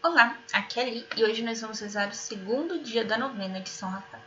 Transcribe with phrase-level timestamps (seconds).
[0.00, 3.68] Olá, aqui é Ali e hoje nós vamos rezar o segundo dia da novena de
[3.68, 4.22] São Rafael.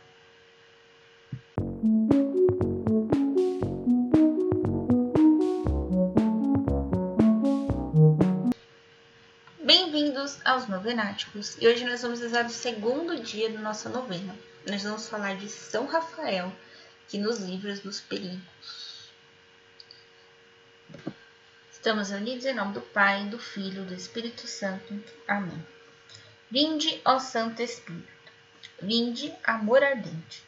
[9.64, 14.36] Bem-vindos aos Novenáticos e hoje nós vamos rezar o segundo dia da nossa novena.
[14.68, 16.52] Nós vamos falar de São Rafael,
[17.08, 18.91] que nos livra dos perigos.
[21.82, 25.02] Estamos unidos em nome do Pai, do Filho e do Espírito Santo.
[25.26, 25.66] Amém.
[26.48, 28.06] Vinde, ó Santo Espírito,
[28.80, 30.44] vinde, amor ardente.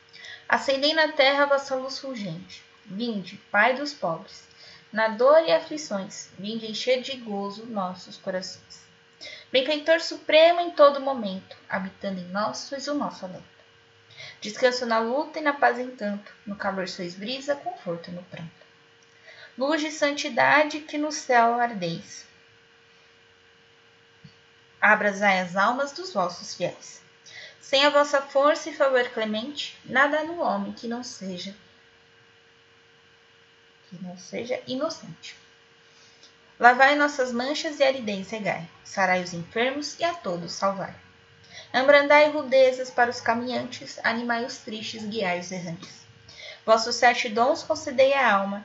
[0.49, 2.63] Acendei na terra vossa luz fulgente.
[2.87, 4.47] Vinde, Pai dos pobres,
[4.93, 8.87] na dor e aflições, vinde encher de gozo nossos corações.
[9.51, 13.43] Benfeitor supremo em todo momento, habitando em nós, sois o nosso alento.
[14.41, 18.64] Descanso na luta e na paz em tanto, no calor sois brisa, conforto no pranto.
[19.57, 22.27] Luz de santidade que no céu ardeis,
[24.81, 27.01] abrasai as almas dos vossos fiéis.
[27.61, 31.55] Sem a vossa força e favor clemente, nada há no homem que não seja
[33.89, 35.37] que não seja inocente.
[36.59, 40.95] Lavai nossas manchas e aridez regai, sarai os enfermos e a todos salvai.
[41.73, 46.05] Ambrandai rudezas para os caminhantes, animai os tristes, guiai os errantes.
[46.67, 48.65] Vossos sete dons concedei à alma,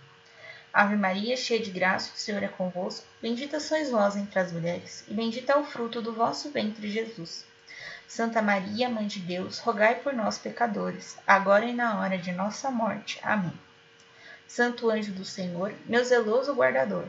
[0.73, 3.05] Ave Maria, cheia de graça, o Senhor é convosco.
[3.21, 7.45] Bendita sois vós entre as mulheres, e bendito é o fruto do vosso ventre, Jesus.
[8.07, 12.71] Santa Maria, Mãe de Deus, rogai por nós, pecadores, agora e na hora de nossa
[12.71, 13.19] morte.
[13.21, 13.51] Amém.
[14.47, 17.05] Santo anjo do Senhor, meu zeloso guardador,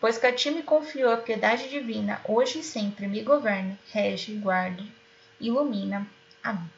[0.00, 4.34] pois que a ti me confiou a piedade divina, hoje e sempre me governe, rege,
[4.36, 4.90] guarde,
[5.38, 6.06] ilumina.
[6.42, 6.70] Amém.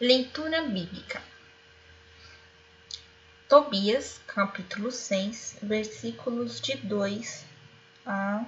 [0.00, 1.33] Leitura Bíblica
[3.46, 7.44] Tobias, capítulo 6, versículos de 2
[8.06, 8.42] a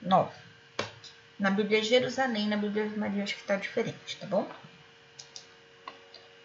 [0.00, 0.32] 9.
[1.36, 4.48] Na Bíblia Jerusalém, na Bíblia Maria, acho que está diferente, tá bom?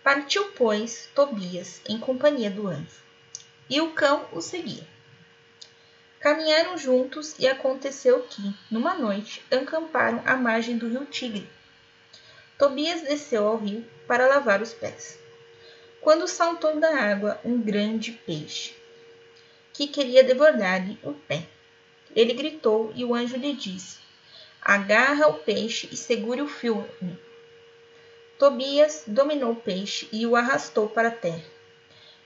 [0.03, 2.99] Partiu, pois, Tobias em companhia do anjo,
[3.69, 4.87] e o cão o seguia.
[6.19, 11.47] Caminharam juntos e aconteceu que, numa noite, acamparam à margem do rio Tigre.
[12.57, 15.18] Tobias desceu ao rio para lavar os pés.
[16.01, 18.73] Quando saltou da água um grande peixe,
[19.73, 21.45] que queria devorar-lhe o pé.
[22.15, 23.99] Ele gritou e o anjo lhe disse:
[24.61, 26.87] Agarra o peixe e segure o filme.
[28.37, 31.45] Tobias dominou o peixe e o arrastou para a terra.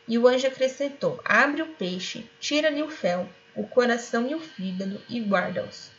[0.08, 5.02] E o anjo acrescentou: Abre o peixe, tira-lhe o fel, o coração e o fígado
[5.10, 5.92] e guarda-os.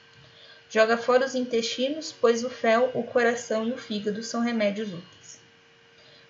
[0.68, 5.40] Joga fora os intestinos, pois o fel, o coração e o fígado são remédios úteis.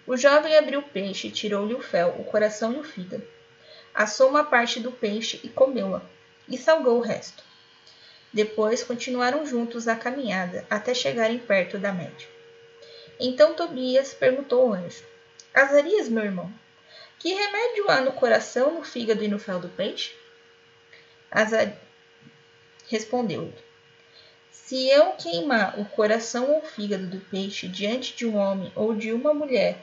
[0.06, 3.26] O jovem abriu o peixe, tirou-lhe o fel, o coração e o fígado.
[3.94, 6.02] Assou uma parte do peixe e comeu-a
[6.48, 7.42] e salgou o resto.
[8.32, 12.28] Depois continuaram juntos a caminhada até chegarem perto da média.
[13.18, 15.04] Então Tobias perguntou ao anjo:
[15.54, 16.52] Azarias, meu irmão,
[17.18, 20.14] que remédio há no coração, no fígado e no fel do peixe?
[21.30, 21.72] Azar...
[22.88, 23.54] Respondeu-lhe:
[24.50, 29.12] Se eu queimar o coração ou fígado do peixe diante de um homem ou de
[29.12, 29.78] uma mulher,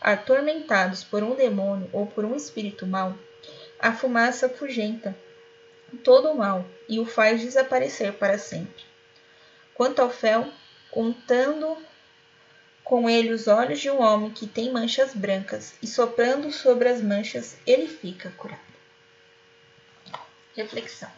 [0.00, 3.16] atormentados por um demônio ou por um espírito mau,
[3.78, 5.16] a fumaça afugenta
[6.02, 8.84] todo o mal e o faz desaparecer para sempre.
[9.74, 10.50] Quanto ao fel,
[10.94, 11.76] untando
[12.82, 17.02] com ele os olhos de um homem que tem manchas brancas e soprando sobre as
[17.02, 18.60] manchas, ele fica curado.
[20.54, 21.10] Reflexão.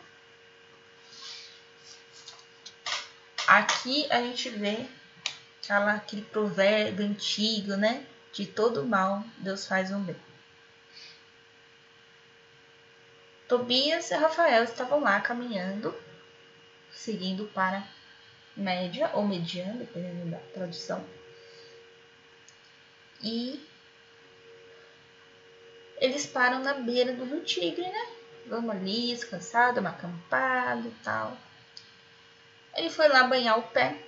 [3.47, 4.87] Aqui a gente vê
[5.63, 8.05] aquela, aquele provérbio antigo, né?
[8.39, 10.15] De todo mal, Deus faz um bem.
[13.49, 15.93] Tobias e Rafael estavam lá caminhando,
[16.93, 17.83] seguindo para
[18.57, 21.05] média ou mediana, dependendo da tradução.
[23.25, 23.61] E
[25.97, 28.07] eles param na beira do Rio Tigre, né?
[28.47, 31.37] Vamos ali, descansado, uma acampada e tal.
[32.77, 34.01] Ele foi lá banhar o pé.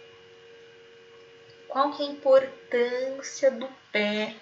[1.70, 4.37] Qual que é a importância do pé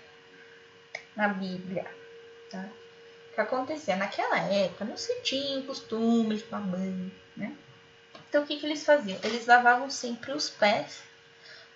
[1.15, 1.87] na Bíblia?
[2.51, 2.69] Tá?
[3.35, 3.95] que acontecia?
[3.95, 7.57] Naquela época não se tinha o costume de tomar banho, né?
[8.29, 9.19] Então o que, que eles faziam?
[9.23, 11.07] Eles lavavam sempre os pés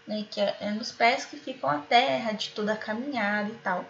[0.07, 3.55] né, que é, é nos pés que ficam a terra de toda a caminhada e
[3.59, 3.85] tal.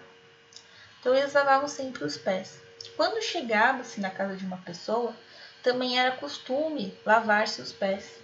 [1.01, 2.61] Então eles lavavam sempre os pés.
[2.97, 5.15] Quando chegava-se na casa de uma pessoa,
[5.63, 8.22] também era costume lavar-se os pés.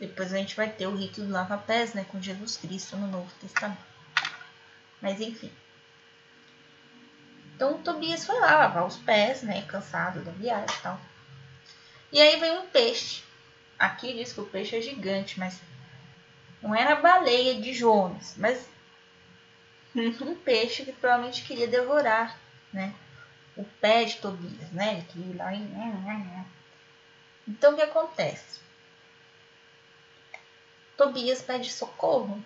[0.00, 3.30] Depois a gente vai ter o rito do lava-pés, né, com Jesus Cristo no Novo
[3.38, 3.84] Testamento.
[5.00, 5.52] Mas enfim.
[7.54, 10.98] Então Tobias foi lá lavar os pés, né, cansado da viagem e tal.
[12.10, 13.22] E aí veio um peixe.
[13.78, 15.60] Aqui diz que o peixe é gigante, mas
[16.62, 18.66] não era baleia de Jonas, mas
[19.94, 22.38] um peixe que provavelmente queria devorar,
[22.72, 22.94] né,
[23.54, 25.04] o pé de Tobias, né?
[25.14, 25.50] Ele lá.
[27.46, 28.60] Então o que acontece?
[31.00, 32.44] Tobias pede socorro.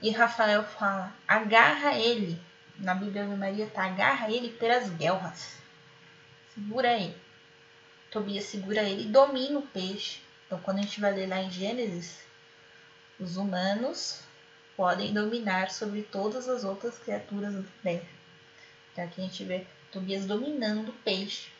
[0.00, 2.40] E Rafael fala: agarra ele.
[2.78, 5.58] Na Bíblia de Maria tá: agarra ele pelas guelras.
[6.54, 7.14] Segura ele.
[8.10, 10.22] Tobias segura ele e domina o peixe.
[10.46, 12.24] Então, quando a gente vai ler lá em Gênesis,
[13.20, 14.22] os humanos
[14.74, 18.08] podem dominar sobre todas as outras criaturas da terra.
[18.92, 21.50] Então, aqui a gente vê Tobias dominando o peixe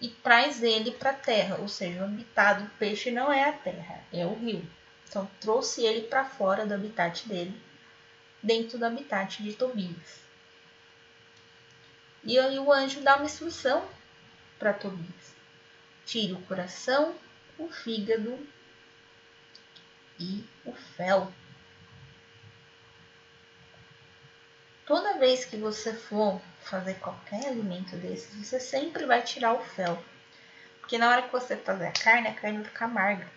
[0.00, 3.52] e traz ele para a terra, ou seja, o habitat do peixe não é a
[3.52, 4.68] terra, é o rio.
[5.08, 7.58] Então trouxe ele para fora do habitat dele,
[8.42, 10.20] dentro do habitat de Tobias.
[12.22, 13.86] E aí o anjo dá uma instrução
[14.58, 15.34] para Tobias:
[16.04, 17.14] tire o coração,
[17.58, 18.38] o fígado
[20.18, 21.32] e o fel.
[24.86, 30.02] Toda vez que você for fazer qualquer alimento desses, você sempre vai tirar o fel.
[30.80, 33.30] Porque na hora que você fazer a carne, a carne vai ficar amarga.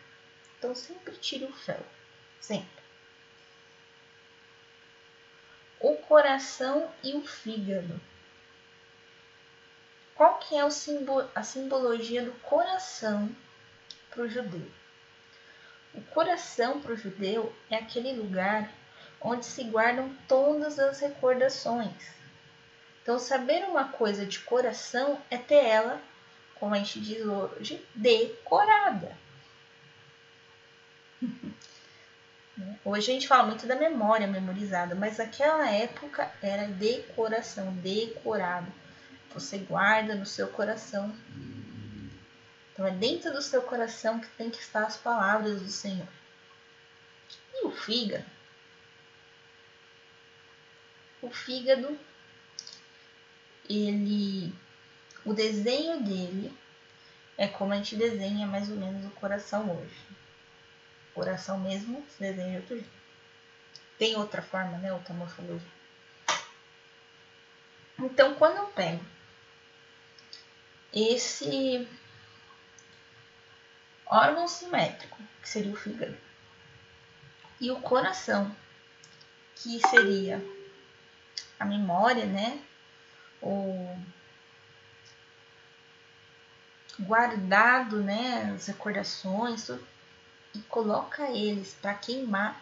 [0.57, 1.79] Então sempre tire o fel.
[2.41, 2.83] Sempre.
[5.79, 7.99] O coração e o fígado.
[10.15, 13.29] Qual que é o simbolo, a simbologia do coração
[14.09, 14.67] para o judeu?
[15.93, 18.71] O coração para o judeu é aquele lugar
[19.21, 22.17] onde se guardam todas as recordações.
[23.07, 26.01] Então, saber uma coisa de coração é ter ela,
[26.55, 29.17] como a gente diz hoje, decorada.
[32.83, 38.69] Hoje a gente fala muito da memória memorizada, mas naquela época era decoração, decorado.
[39.33, 41.15] Você guarda no seu coração.
[42.73, 46.07] Então é dentro do seu coração que tem que estar as palavras do Senhor.
[47.53, 48.25] E o fígado?
[51.21, 51.97] O fígado
[53.69, 54.53] ele
[55.25, 56.57] o desenho dele
[57.37, 60.07] é como a gente desenha mais ou menos o coração hoje.
[61.11, 62.97] O coração mesmo se desenha de outro jeito.
[63.99, 64.93] Tem outra forma, né?
[64.93, 65.77] Outra morfologia.
[67.99, 69.03] Então, quando eu pego
[70.93, 71.87] esse
[74.05, 76.17] órgão simétrico, que seria o fígado,
[77.59, 78.55] e o coração,
[79.55, 80.41] que seria
[81.59, 82.63] a memória, né?
[83.41, 83.97] Ou
[86.99, 89.69] guardado, né, as recordações
[90.53, 92.59] e coloca eles para queimar.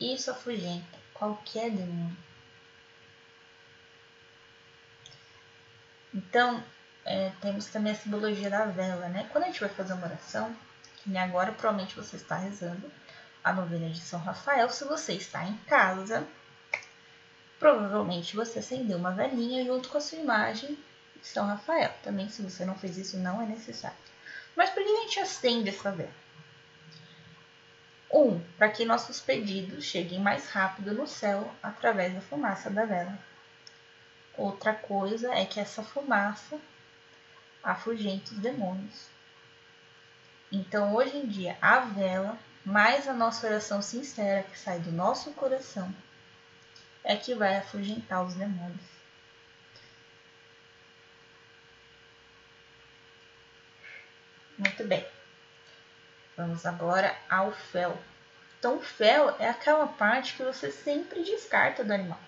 [0.00, 2.16] Isso afugenta qualquer demônio.
[6.12, 6.62] Então,
[7.04, 9.28] é, temos também a simbologia da vela, né?
[9.30, 10.54] Quando a gente vai fazer uma oração,
[10.96, 12.90] que agora provavelmente você está rezando
[13.42, 16.26] a novena de São Rafael, se você está em casa,
[17.64, 20.78] Provavelmente você acendeu uma velhinha junto com a sua imagem
[21.18, 21.94] de São Rafael.
[22.02, 23.96] Também, se você não fez isso, não é necessário.
[24.54, 26.12] Mas por que a gente acende essa vela?
[28.12, 33.18] Um, para que nossos pedidos cheguem mais rápido no céu através da fumaça da vela.
[34.36, 36.60] Outra coisa é que essa fumaça
[37.62, 39.06] afugenta os demônios.
[40.52, 45.30] Então, hoje em dia, a vela, mais a nossa oração sincera que sai do nosso
[45.30, 45.90] coração,
[47.04, 48.94] é que vai afugentar os demônios.
[54.58, 55.06] Muito bem.
[56.36, 57.96] Vamos agora ao fel.
[58.58, 62.20] Então, o fel é aquela parte que você sempre descarta do animal,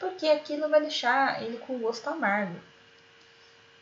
[0.00, 2.58] porque aquilo vai deixar ele com gosto amargo.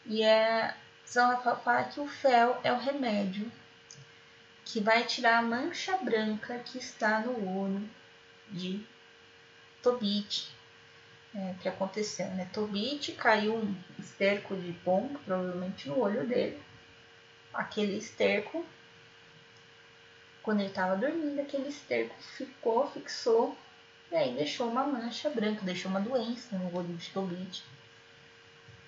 [0.04, 3.50] E é São Rafael fala que o fel é o remédio
[4.64, 7.88] que vai tirar a mancha branca que está no olho
[8.48, 8.84] de
[9.86, 10.52] Tobit,
[11.32, 12.50] é, que aconteceu, né?
[12.52, 16.60] Tobit caiu um esterco de pombo, provavelmente no olho dele.
[17.54, 18.66] Aquele esterco,
[20.42, 23.56] quando ele estava dormindo, aquele esterco ficou, fixou,
[24.10, 27.62] e aí deixou uma mancha branca, deixou uma doença no olho de Tobit.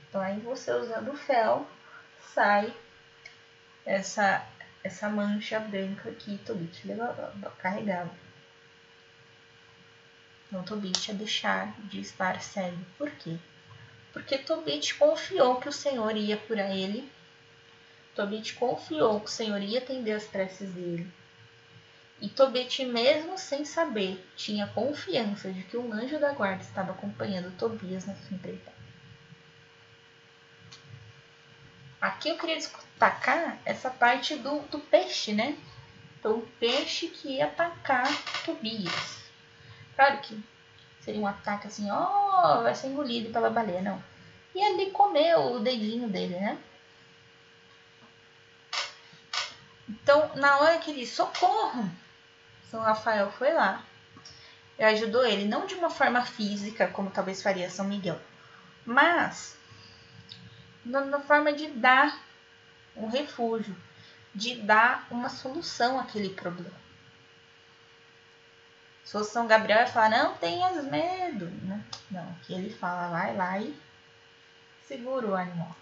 [0.09, 1.65] Então aí você usando o fel,
[2.35, 2.75] sai
[3.87, 4.45] essa,
[4.83, 6.83] essa mancha branca que Tobit
[7.59, 8.11] carregava.
[10.49, 12.79] Então Tobit a deixar de estar cego.
[12.97, 13.37] Por quê?
[14.13, 17.11] Porque Tobit confiou que o Senhor ia curar ele.
[18.15, 21.13] Tobit confiou que o Senhor ia atender as preces dele.
[22.21, 27.57] E Tobit, mesmo sem saber, tinha confiança de que um anjo da guarda estava acompanhando
[27.57, 28.77] Tobias na sua empreitada.
[32.01, 35.57] Aqui eu queria destacar essa parte do, do peixe, né?
[36.19, 38.09] Então, o peixe que ia atacar
[38.45, 39.18] Tobias.
[39.99, 40.41] Claro que
[41.01, 44.01] seria um ataque assim, ó, oh, vai ser engolido pela baleia, não.
[44.55, 46.57] E ali comeu o dedinho dele, né?
[49.89, 51.91] Então, na hora que ele socorro,
[52.71, 53.83] são Rafael foi lá
[54.79, 58.21] e ajudou ele, não de uma forma física, como talvez faria São Miguel,
[58.87, 59.59] mas
[60.85, 62.17] na forma de dar
[62.95, 63.77] um refúgio,
[64.33, 66.88] de dar uma solução àquele problema.
[69.09, 71.47] Se fosse São Gabriel, ia falar, não tenhas medo.
[71.65, 71.83] Né?
[72.11, 73.75] Não, aqui ele fala, vai lá e
[74.87, 75.75] segura o animal.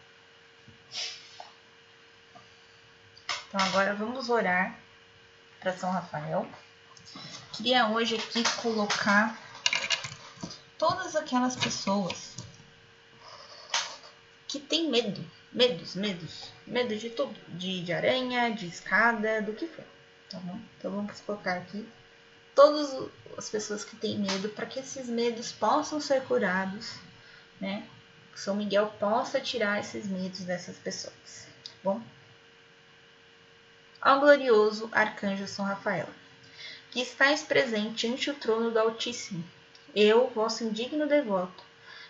[3.49, 4.79] Então agora vamos orar
[5.59, 6.47] para São Rafael.
[7.53, 9.37] Queria hoje aqui colocar
[10.79, 12.37] todas aquelas pessoas
[14.47, 19.67] que têm medo, medos, medos, medo de tudo, de, de aranha, de escada, do que
[19.67, 19.85] for,
[20.31, 20.61] tá bom?
[20.79, 21.89] Então vamos colocar aqui
[22.57, 23.09] todas
[23.39, 26.95] as pessoas que têm medo para que esses medos possam ser curados,
[27.61, 27.87] né?
[28.33, 32.03] Que São Miguel possa tirar esses medos dessas pessoas, tá bom?
[34.01, 36.09] Ao glorioso arcanjo São Rafael
[36.97, 39.45] que estáis presente ante o trono do Altíssimo.
[39.95, 41.63] Eu, vosso indigno devoto,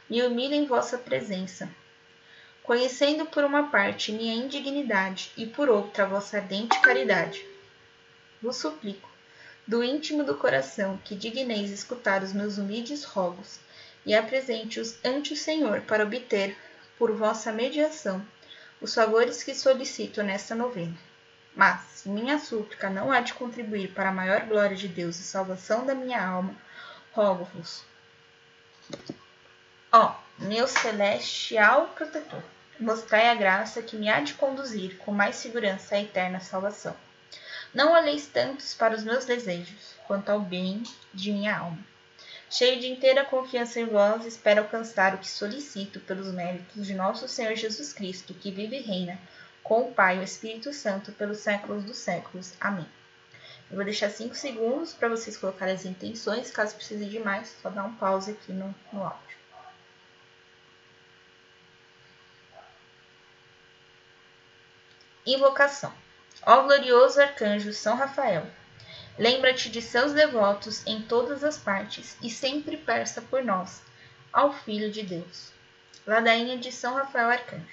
[0.08, 1.68] me humilho em vossa presença,
[2.62, 7.44] conhecendo por uma parte minha indignidade e por outra vossa ardente caridade.
[8.40, 9.10] Vos suplico,
[9.66, 13.58] do íntimo do coração, que digneis escutar os meus humildes rogos
[14.04, 16.56] e apresente-os ante o Senhor para obter,
[16.96, 18.24] por vossa mediação,
[18.80, 20.96] os favores que solicito nesta novena.
[21.54, 25.22] Mas, se minha súplica não há de contribuir para a maior glória de Deus e
[25.22, 26.54] salvação da minha alma,
[27.12, 27.82] rogo-vos.
[29.90, 32.42] Ó, meu celestial protetor,
[32.78, 36.94] mostrai a graça que me há de conduzir com mais segurança à eterna salvação.
[37.74, 40.82] Não olheis tantos para os meus desejos, quanto ao bem
[41.12, 41.78] de minha alma.
[42.48, 47.26] Cheio de inteira confiança em vós, espero alcançar o que solicito pelos méritos de nosso
[47.28, 49.18] Senhor Jesus Cristo, que vive e reina
[49.62, 52.54] com o Pai e o Espírito Santo pelos séculos dos séculos.
[52.60, 52.86] Amém.
[53.68, 56.52] Eu vou deixar 5 segundos para vocês colocarem as intenções.
[56.52, 59.36] Caso precise de mais, só dá um pause aqui no, no áudio.
[65.26, 65.92] Invocação.
[66.48, 68.46] Ó glorioso arcanjo São Rafael,
[69.18, 73.82] lembra-te de seus devotos em todas as partes e sempre peça por nós,
[74.32, 75.50] ao Filho de Deus.
[76.06, 77.66] Ladainha de São Rafael Arcanjo.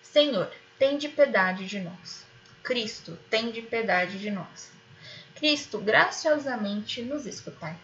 [0.00, 2.24] Senhor, tende piedade de nós.
[2.62, 4.72] Cristo, tende piedade de nós.
[5.34, 7.76] Cristo, graciosamente nos escutai.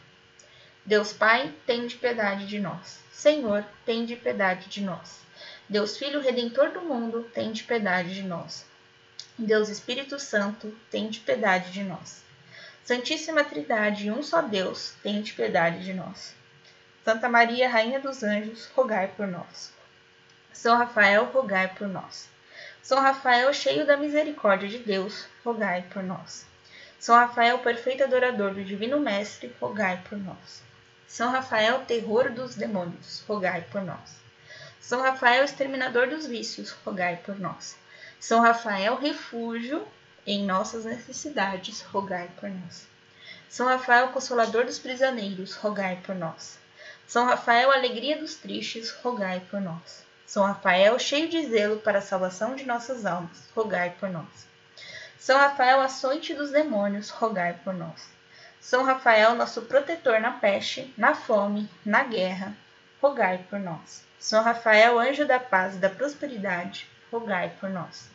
[0.83, 3.01] Deus Pai, tende piedade de nós.
[3.13, 5.21] Senhor, tende piedade de nós.
[5.69, 8.70] Deus Filho Redentor do mundo, tende piedade de nós.
[9.41, 12.23] Deus Espírito Santo, tende piedade de nós.
[12.85, 16.35] Santíssima Trindade, um só Deus, tende piedade de nós.
[17.03, 19.73] Santa Maria, Rainha dos Anjos, rogai por nós.
[20.53, 22.29] São Rafael, rogai por nós.
[22.83, 26.45] São Rafael, cheio da misericórdia de Deus, rogai por nós.
[26.99, 30.63] São Rafael, perfeito adorador do Divino Mestre, rogai por nós.
[31.09, 34.21] São Rafael, terror dos demônios, rogai por nós.
[34.81, 37.80] São Rafael, exterminador dos vícios, rogai por nós.
[38.21, 39.89] São Rafael, refúgio
[40.27, 42.87] em nossas necessidades, rogai por nós.
[43.49, 46.59] São Rafael, consolador dos prisioneiros, rogai por nós.
[47.07, 50.05] São Rafael, alegria dos tristes, rogai por nós.
[50.27, 54.47] São Rafael, cheio de zelo para a salvação de nossas almas, rogai por nós.
[55.19, 58.07] São Rafael, açoite dos demônios, rogai por nós.
[58.61, 62.55] São Rafael, nosso protetor na peste, na fome, na guerra,
[63.01, 64.05] rogai por nós.
[64.19, 68.09] São Rafael, anjo da paz e da prosperidade, rogai por nós.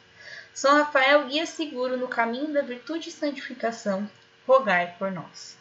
[0.53, 4.09] São Rafael, guia seguro no caminho da virtude e santificação,
[4.47, 5.57] rogai por nós.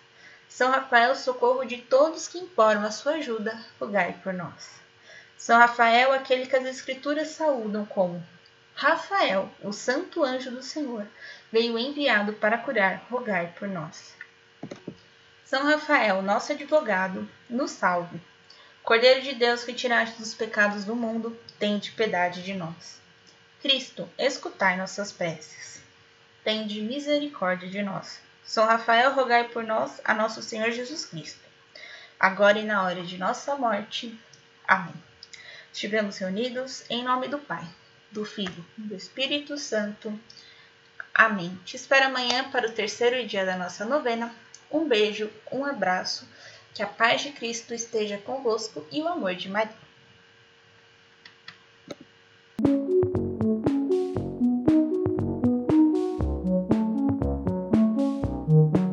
[0.48, 4.70] São Rafael, socorro de todos que imploram a sua ajuda, rogai por nós.
[5.36, 8.24] São Rafael, aquele que as Escrituras saúdam como
[8.76, 11.06] Rafael, o santo anjo do Senhor,
[11.50, 14.16] veio enviado para curar, rogai por nós.
[15.44, 18.20] São Rafael, nosso advogado, nos salve.
[18.82, 23.03] Cordeiro de Deus que tiraste dos pecados do mundo, tende piedade de nós.
[23.64, 25.80] Cristo, escutai nossas preces.
[26.44, 28.20] Tende misericórdia de nós.
[28.44, 31.40] São Rafael, rogai por nós, a nosso Senhor Jesus Cristo.
[32.20, 34.14] Agora e na hora de nossa morte.
[34.68, 34.92] Amém.
[35.72, 37.66] Estivemos reunidos em nome do Pai,
[38.10, 40.12] do Filho e do Espírito Santo.
[41.14, 41.58] Amém.
[41.64, 44.30] Te espero amanhã para o terceiro dia da nossa novena.
[44.70, 46.28] Um beijo, um abraço,
[46.74, 49.83] que a paz de Cristo esteja convosco e o amor de Maria.